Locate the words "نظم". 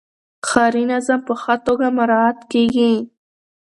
0.91-1.19